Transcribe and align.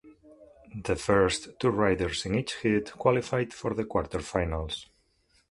The 0.83 0.95
first 0.95 1.59
two 1.59 1.69
riders 1.69 2.25
in 2.25 2.33
each 2.33 2.55
heat 2.61 2.91
qualified 2.93 3.53
for 3.53 3.75
the 3.75 3.83
quarterfinals. 3.83 4.87